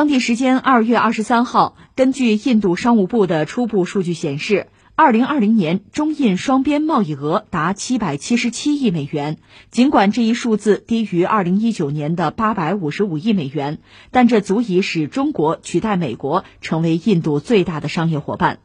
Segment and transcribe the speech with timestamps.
[0.00, 9.36] 当地时间二月二十三号，根据印度商务部的初步数据显示，二零二零年中印双边贸易额达七百七十七亿美元。
[9.70, 18.60] 尽管这一数字低于二零一九年的八百五十五亿美元，但这足以使中国取代美国成为印度最大的商业伙伴。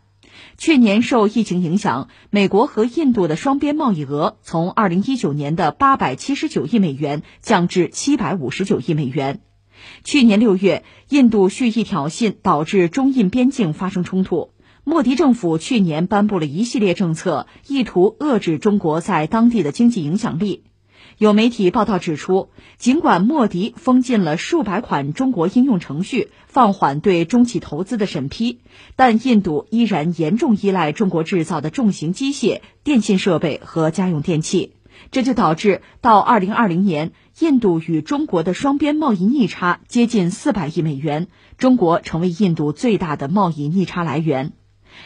[0.57, 9.41] 去年受疫情影响，美国和印度的双边贸易额从二零一九年的八百七十九亿美元降至七百五十九亿美元。
[10.03, 14.51] 去年六月，印度蓄意挑衅，导致中印边境发生冲突。
[14.83, 20.63] 莫迪政府去年颁布了一系列政策，意图遏制中国在当地的经济影响力。
[21.17, 28.59] 有媒体报道指出，尽管莫迪封禁了数百款中国应用程序，放缓对中企投资的审批，
[28.97, 34.73] 但印度依然严重依赖中国制造的重型机械、电信设备和家用电器。
[35.11, 41.27] 这就导致到二零二零年，印度与中国的双边贸易逆差接近四百亿美元，
[41.57, 44.53] 中国成为印度最大的贸易逆差来源。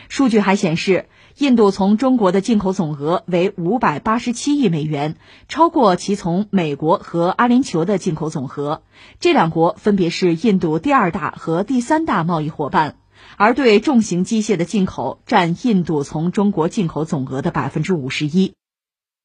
[0.08, 1.08] 数据还显示，
[1.40, 5.16] 印度从中国的进口总额为五百八十七亿美元，
[5.48, 8.84] 超过其从美国和阿联酋的进口总和。
[9.20, 12.98] 这两国分别是印度第二大和第三大贸易伙伴，
[13.36, 18.54] 而对重型机械的进口占印度从中国进口总额的百分之五十一。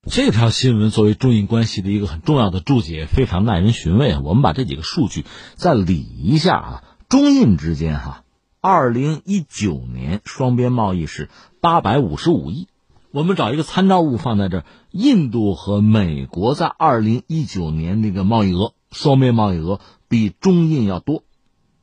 [0.06, 4.20] 这条新闻作为中印关系的一个很重要的注解，非常耐人寻味啊！
[4.22, 5.24] 我们把这几个数据
[5.54, 8.24] 再理一下啊，中印之间哈，
[8.60, 11.30] 二零一九年双边贸易是
[11.62, 12.68] 八百五十五亿，
[13.12, 21.22] 我们找一个参照物放在这，印度和美国在二零一九年那个贸易额，双边贸易额比中印要多，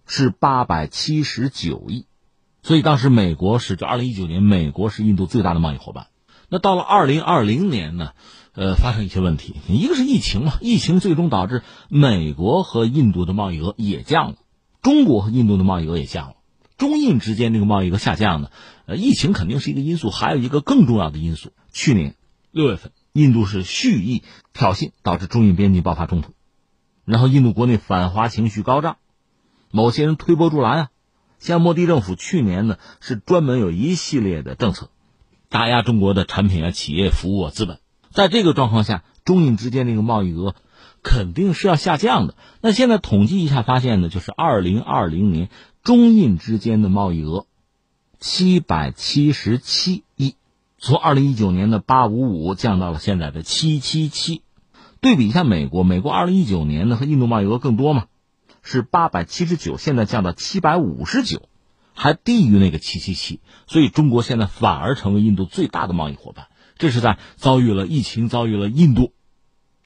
[0.05, 2.05] 是八百七十九亿，
[2.61, 6.05] 所以当时美国是就二零一九年，美国是印度最大的贸易伙伴。
[6.53, 8.11] 那到了二零二零年呢，
[8.55, 14.35] 呃，发生一些问题，一个是疫情嘛，疫情最终导致美国和印度的贸易额也降了，
[14.81, 16.35] 中国和印度的贸易额也降了，
[16.77, 18.51] 中印之间这个贸易额下降呢，
[18.85, 22.15] 呃，疫情肯定是一个因素，还有一个更重要的因素，去年
[22.51, 26.33] 六月份，印度是蓄意挑衅，导致中印边境爆发冲突，
[27.05, 28.97] 然后印度国内反华情绪高涨，
[29.71, 30.89] 某些人推波助澜啊，
[31.39, 34.89] 像莫迪政府去年呢是专门有一系列的政策。
[35.51, 37.79] 打压中国的产品啊、企业、服务啊、资本，
[38.09, 40.55] 在这个状况下，中印之间这个贸易额
[41.03, 42.35] 肯定是要下降的。
[42.61, 45.49] 那现在统计一下发现呢，就是二零二零年
[45.83, 47.47] 中印之间的贸易额
[48.17, 50.35] 七百七十七亿，
[50.77, 54.43] 从二零一九年的八五五降到了现在的七七七。
[55.01, 58.05] 对比一下美国，美国二零一九年呢和印度贸易额更多嘛，
[58.63, 61.41] 是八百七十九，现在降到七百五十九。
[61.93, 66.47] 还低于那个七七七，所以中国现在反而成为印度最大的贸易伙伴。
[66.77, 69.13] 这是在遭遇了疫情、遭遇了印度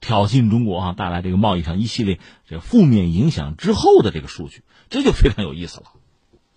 [0.00, 2.18] 挑衅中国啊带来这个贸易上一系列
[2.48, 5.86] 这负面影响之后的这个数据，这就非常有意思了。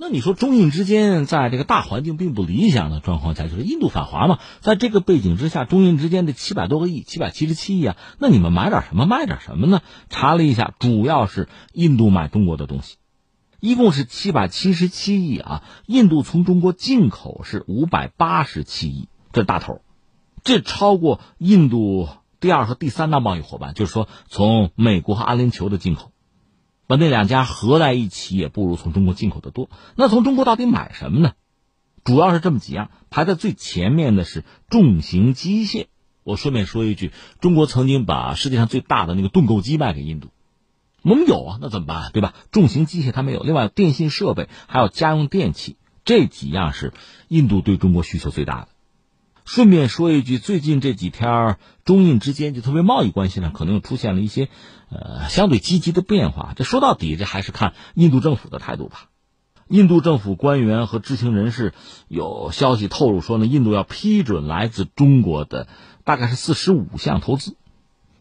[0.01, 9.81] 那你说中印之间在这个大环境并不理想的状况下，就是印度反华嘛，在这个背景之下，中印之间的七百多个亿、七百七十七亿啊，那你们买点什么，卖点什么呢？
[10.07, 12.95] 查了一下，主要是印度买中国的东西。
[13.59, 15.63] 一共是七百七十七亿啊！
[15.85, 19.81] 印度从中国进口是五百八十七亿，这大头，
[20.43, 22.07] 这超过印度
[22.39, 26.11] 第二和第三大贸易伙伴，就是说从美国和阿联酋的进口，
[26.87, 29.69] 把那两家合在一起也不如从中国进口的多。
[29.95, 31.33] 那从中国到底买什么呢？
[32.05, 35.87] 主要是这么几样，排在最前面的是重型机械。
[36.23, 40.29] 我顺便说一句，中国曾经把世界上最大的那个盾构机卖给印度。
[41.01, 42.11] 我们有啊，那怎么办？
[42.11, 42.33] 对吧？
[42.51, 46.93] 重型机械它没有，另外电信设备还有家用电器这几样是
[47.27, 48.67] 印度对中国需求最大的。
[49.45, 54.47] 顺便说一句，最近这几天中印之间就特别贸易关系上可能又出现了一些
[54.91, 56.53] 呃相对积极的变化。
[56.55, 59.09] 这说到底，这还是看印度政府的态度吧。
[59.67, 61.73] 印度政府官员和知情人士
[62.07, 65.67] 有消息透露说呢，印度要批准来自中国的
[66.03, 67.55] 大概是四十五项投资。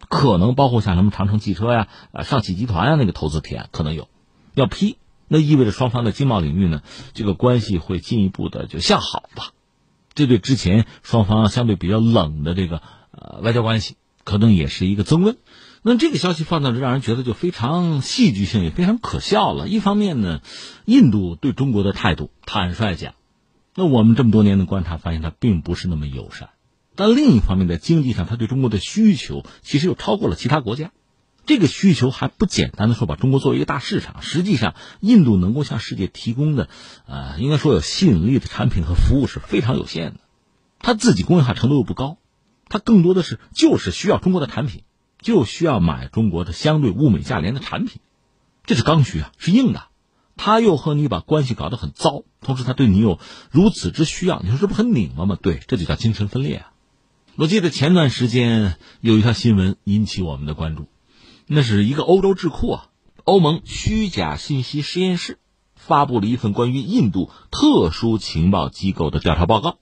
[0.08, 4.08] 可能包括像什么长城汽车呀、啊上汽集团啊那个投资提案可能有，
[4.54, 4.96] 要批，
[5.28, 6.82] 那意味着双方的经贸领域呢，
[7.12, 9.52] 这个关系会进一步的就向好吧，
[10.14, 15.36] 这对之前双方相对比较冷的这个呃外交关系可能也是一个增温。
[15.82, 19.68] 那这个消息放到这，让人觉得就非常戏剧性，也非常可笑了。
[19.68, 20.40] 一方面呢，
[20.84, 23.14] 印度对中国的态度，坦率讲，
[23.76, 26.48] 那我们这么多年的观察发现，它并不是那么友善。
[26.98, 30.90] 但另一方面，在经济上，它对中国的需求其实又超过了其他国家。
[31.46, 34.20] 这个需求还不简单的说把中国作为一个大市场。
[34.20, 36.68] 实际上，印度能够向世界提供的，
[37.06, 40.18] 呃，应该说有吸引力的产品和服务是非常有限的。
[40.80, 42.18] 它自己工业化程度又不高，
[42.68, 44.82] 它更多的是就是需要中国的产品，
[45.20, 48.00] 就需要买中国的相对物美价廉的产品。
[48.66, 49.84] 这是刚需啊，是硬的。
[50.36, 53.20] 他又和你把关系搞得很糟，同时他对你有
[53.52, 55.38] 如此之需要，你说这不很拧巴吗？
[55.40, 56.72] 对，这就叫精神分裂啊！
[57.38, 60.88] 我记得前段时间有一条新闻引起我们的关注，
[61.46, 62.88] 那是一个欧洲智库啊，
[63.22, 65.38] 欧盟虚假信息实验室
[65.76, 69.78] 发布了一份关于印度特殊情报机构的调查报告。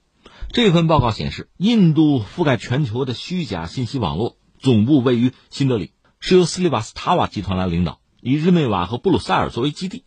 [0.53, 10.03] 这份报告显示，印度覆盖全球的虚假信息网络总部位于新德里，是由斯里瓦斯塔瓦集团来领导，以日内瓦和布鲁塞尔作为基地，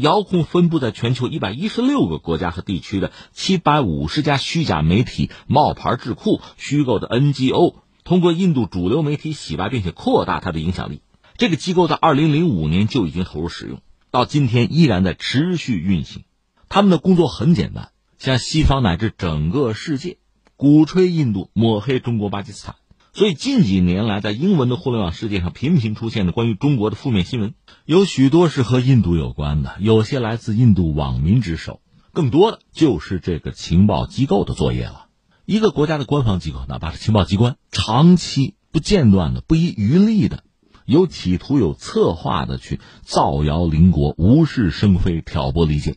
[0.00, 11.02] 遥控分布在全球一百一十六个国家和地区的七百五十家虚假媒体、冒牌智库、虚构的 NGO，通过印度主流媒体洗白，并且扩大它的影响力。
[11.36, 13.80] 这个机构在二零零五年就已经投入使用，
[14.10, 16.24] 到今天依然在持续运行。
[16.68, 17.90] 他们的工作很简单。
[18.18, 20.18] 向西方乃至整个世界
[20.56, 22.76] 鼓吹印度、抹黑中国、巴基斯坦，
[23.12, 27.54] 所以近几年来，在英文的互联网世界上频频出现的关于中国的负面新闻，
[27.84, 31.80] 有许多是和印度有关的，有些来自印度网民之手，
[32.12, 35.06] 更多的就是这个情报机构的作业了。
[35.44, 40.44] 一个国家的官方机构，哪怕是情报机关，长期不间断的、不遗余力的，
[40.86, 45.96] 有企图、有策划的去造谣邻国、无事生非、挑拨离间。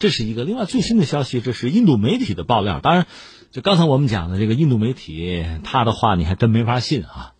[0.00, 2.80] 这是一个另外最新的消息，这是印度媒体的爆料。
[2.80, 3.06] 当然，
[3.52, 7.34] 就刚才我们讲的这个印度媒体，他的话你还真没法信啊！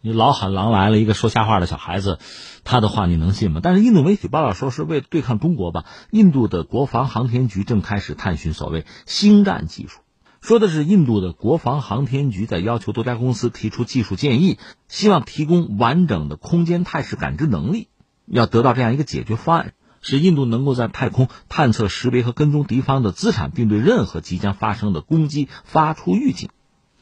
[0.00, 2.20] 你老喊狼来了，一个说瞎话的小孩子，
[2.62, 3.58] 他的话你能信吗？
[3.60, 5.84] 但是印度媒体爆料说，是为了对抗中国吧？
[6.12, 9.98] 印度的国防航天局正开始探寻所谓星战技术，
[10.40, 17.88] 说的是印度的国防航天局在要求多家公司提出技术建议，希望提供完整的空间态势感知能力，
[18.26, 19.72] 要得到这样一个解决方案。
[20.00, 26.50] 使印度能够在太空探测、识别和跟踪敌方的资产，并对任何即将发生的攻击发出预警。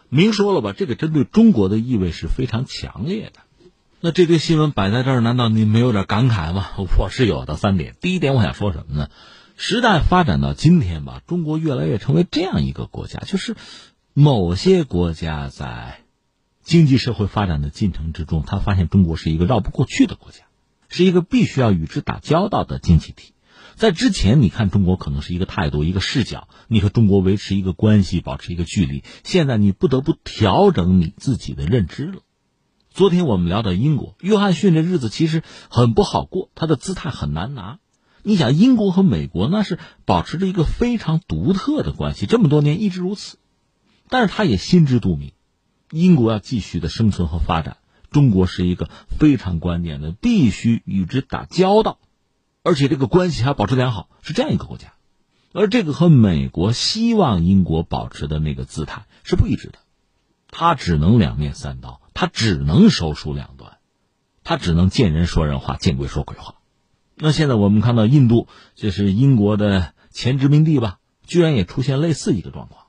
[0.09, 3.41] 明说了吧，这个针对中国的意味是非常强烈的。
[4.01, 6.69] 那这堆新闻摆在这儿，难道你没有点感慨吗？
[6.99, 7.57] 我是有的。
[7.57, 9.09] 三点，第一点，我想说什么呢？
[9.57, 13.57] 时代发展到今天吧，中国越来越成为这样一个国家，就是
[14.13, 16.01] 某些国家在
[16.63, 20.46] 经济社会发展的进程之中，他发现中国是一个绕不过去的国家。
[20.89, 23.33] 是一个必须要与之打交道的经济体，
[23.75, 29.05] 在之前，你看中国可能是一个态度、一个视角，你和中国维持一个关系，保持一个距离。
[29.23, 32.21] 现在你不得不调整你自己的认知了。
[32.91, 37.79] 昨天我们聊到英国，约翰逊这日子其实很不好过，他的姿态很难拿。
[38.23, 43.37] 你想，英国和美国那是保持着一个非常独特的关系，这么多年一直如此，
[44.09, 45.33] 但是他也心知肚明，
[45.91, 47.77] 英国要继续的生存和发展。
[48.11, 48.89] 中国是一个
[49.19, 51.99] 非常关键的，必须与之打交道，
[52.63, 54.95] 而且这个关系还保持良好，是这样一个国家。
[55.53, 59.79] 而这个和美国希望英国保持的那个姿态是不一致的，
[60.51, 63.79] 他只能两面三刀，他只能手术两端，
[64.45, 66.57] 他只能见人说人话，见鬼说鬼话。
[67.15, 72.86] 那现在我们看到印度，这是英国的前殖民地吧，居然也出现类似一个状况。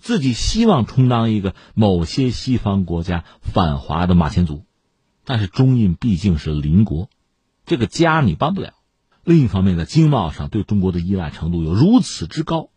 [0.00, 4.64] 自己希望充当一个某些西方国家反华的马前卒，
[5.24, 7.10] 但是中印毕竟是邻国，
[7.66, 8.72] 这个家你搬不了。
[9.22, 12.70] 另一方面，在经贸上对中国的依赖程度有如此之高，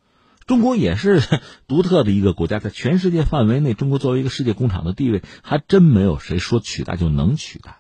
[0.46, 1.22] 中国也是
[1.66, 7.78] 独特的一个国家，在全世界范围内，中国作为一个世界工厂的地位，还真没有谁说取代就能取代。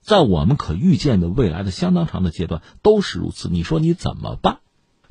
[0.00, 3.48] 在我们可预见的未来的相当长的阶段都是如此。
[3.50, 4.60] 你说你怎么办？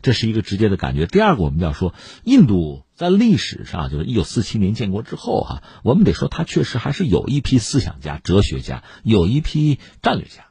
[0.01, 1.05] 这是一个直接的感觉。
[1.05, 2.84] 第二个，我们要说印度。
[2.95, 10.45] 在历史上，就是一九四七年建国之后，哈，我们得说，他确实还是有一批思想家、哲学家，有一批战略家，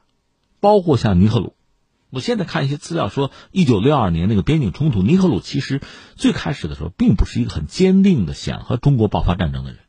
[0.59, 1.55] 包括像尼赫鲁。
[2.11, 5.81] 我现在看一些资料说，一九六二年那个边境冲突，尼赫鲁其实
[6.15, 9.79] 最开始的时候，并不是一个很坚定的想和中国爆发战争的人，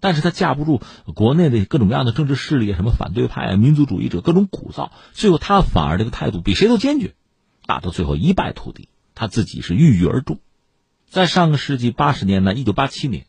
[0.00, 0.82] 但是他架不住
[1.14, 7.14] 国内的各种各样的政治势力，什么反对派啊、民族主义者各种鼓噪，最后他反而这个态度比谁都坚决，
[7.66, 10.40] 打到最后一败涂地，他自己是郁郁而终。
[11.10, 13.26] 在上个世纪八十年代，一九八七年，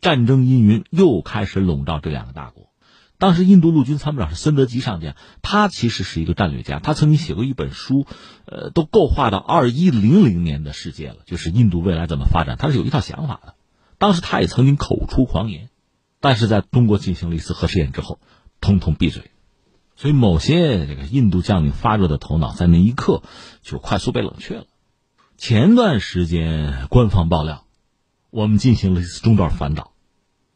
[0.00, 2.70] 战争阴云又开始笼罩这两个大国。
[3.18, 8.04] 当时，印度陆军参谋长是森德吉上将，他其实是一个战略家，他曾经写过一本书，
[8.46, 13.54] 呃，都构画到二一零零年的世界了，就是印度未来怎么发展，他是有一套想法的。
[13.98, 15.68] 当时他也曾经口出狂言，
[16.18, 18.18] 但是在中国进行了一次核试验之后，
[18.60, 19.30] 通通闭嘴。
[19.94, 23.22] 所以，某些这个印度将领发热的头脑，在那一刻
[23.62, 24.64] 就快速被冷却了。
[25.40, 27.64] 前段时间，官方爆料，
[28.28, 29.94] 我们进行了一次中段反导。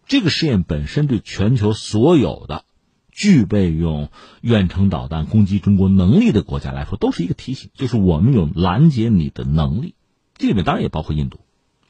[0.07, 2.67] 这个试验本身对全球所有的
[3.11, 4.11] 具备用
[4.43, 9.95] 远程导弹攻击中国能力的国家来说，都是一个提醒，就是我们有拦截你的能力。
[10.37, 11.41] 这里面当然也包括印度，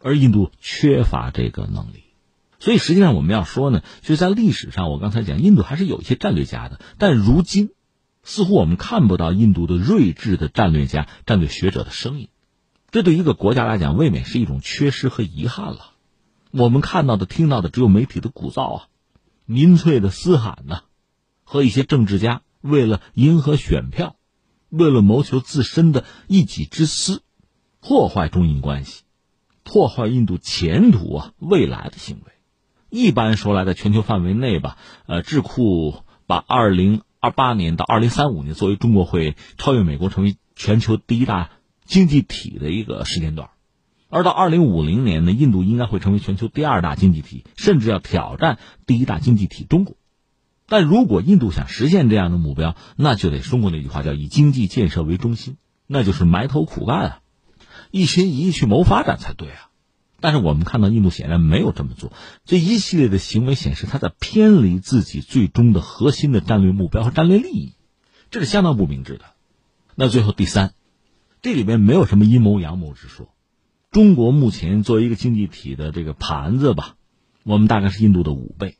[0.00, 2.04] 而印度缺乏这个能力。
[2.60, 7.70] 所以实际上我们要说呢，就是在历史上，我刚才讲，印度还是有一些战略家的，但如今。
[8.26, 12.28] 似乎我们看不到印度的睿智的战略家、战略学者的声音。
[12.94, 15.94] 这对一个国家来讲，未免是一种缺失和遗憾了。
[16.52, 18.86] 我们看到的、听到的，只有媒体的鼓噪啊，
[19.46, 20.82] 民粹的嘶喊呐，
[21.42, 24.14] 和一些政治家为了迎合选票，
[24.68, 27.24] 为了谋求自身的一己之私，
[27.80, 29.02] 破坏中印关系，
[29.64, 32.32] 破坏印度前途啊未来的行为。
[32.90, 41.50] 一般说来，在全球范围内吧，呃，智库把二零二八年到二零三五年作为中国会超越美国成为全球第一大
[41.84, 43.50] 经济体的一个时间段，
[44.08, 49.96] 而到二零五零年呢，印度应该会成为全球第二大经济体，甚至要挑战第一大经济体中国。
[50.66, 57.20] 但如果印度想实现这样的目标，那就得中国那句话叫以经济建设为中心，那就是埋头苦干啊，
[57.90, 59.68] 一心一意去谋发展才对啊。
[60.20, 62.10] 但是我们看到，印度显然没有这么做。
[62.46, 67.74] 这一系列的行为显示，他在偏离自己最终的核心的战略目标和战略利益，
[68.30, 69.26] 这是相当不明智的。
[69.96, 70.72] 那最后第三，
[71.44, 73.28] 这里边没有什么阴谋阳谋之说。
[73.90, 76.96] 中国目前作为一个经济体的这个盘子吧，
[77.42, 78.78] 我们大概是印度的五倍。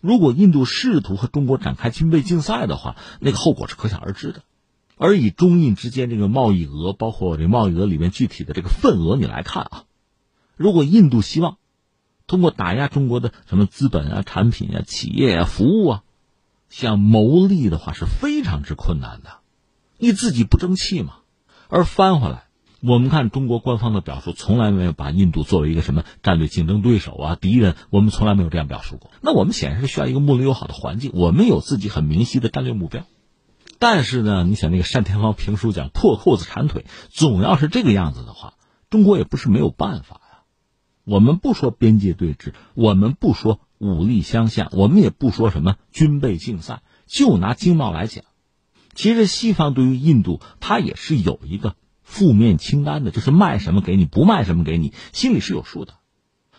[0.00, 4.42] 如果印度试图和中国展开军备竞赛的话，那个后果是可想而知的。
[4.96, 9.84] 而以中印之间这个贸易额，包括这贸易额里面具体的这个份额，你来看啊。
[10.56, 11.58] 如果印度希望
[12.26, 16.02] 通过打压中国的什么资本啊、产品啊、企业啊、服务啊，
[16.70, 19.38] 想谋利的话是非常之困难的。
[19.96, 21.18] 你自己不争气嘛？
[21.70, 22.44] 而翻回来，
[22.82, 29.12] 我们看中国官方的表述，从来没有把印度作为一个什么战略竞争对手啊、敌人，我们从来没有这样表述过。
[29.20, 33.04] 那我们显然是需要一个睦邻友好的环境，我们有自己很明晰的战略目标。
[33.78, 38.54] 但是呢，你想那个单田芳评书讲破裤子缠腿，总要是这个样子的话，
[38.90, 40.40] 中国也不是没有办法呀。
[41.04, 46.82] 我们不说边界对峙，我们不说武力相向，我们也不说什么军备竞赛。
[47.06, 48.24] 就拿经贸来讲，
[48.94, 55.94] 其实西方对于印度，它也是有一个负面清单的，就是卖什么给你，不卖什么给你，心里是有数的。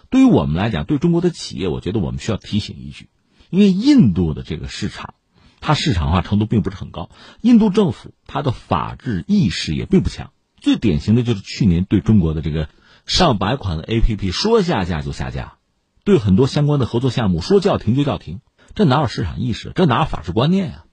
[0.09, 3.09] 对于我们来讲，对中国的企业，我觉得我们需要提醒一句，
[3.49, 5.13] 因为印度的这个市场，
[5.59, 7.09] 它市场化程度并不是很高，
[7.41, 10.31] 印度政府它的法治意识也并不强。
[10.59, 12.69] 最典型的就是去年对中国的这个。
[13.07, 15.55] 上百款的 A P P 说下架就下架，
[16.03, 18.41] 对很多相关的合作项目说叫停就叫停，
[18.75, 19.71] 这哪有市场意识？
[19.73, 20.85] 这哪有法治观念呀？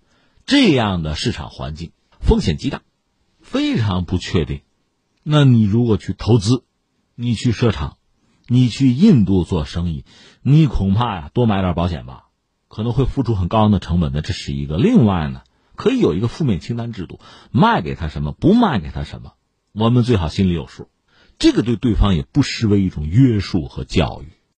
[0.49, 2.81] 这样的市场环境风险极大，
[3.43, 4.63] 非常不确定。
[5.23, 6.65] 那你如果去投资，
[7.15, 7.99] 你去设厂，
[8.47, 10.07] 你去印度做生意，
[10.41, 12.29] 你恐怕呀多买点保险吧，
[12.67, 14.79] 可能会付出很高昂的成本的，这是一个。
[14.79, 15.43] 另外呢，
[15.77, 19.35] 可以有一个负面清单制度，卖给他什么，不卖给他什么，
[19.73, 20.89] 我们最好心里有数。
[21.39, 24.33] 这个对对方也不失为一种约束和教育。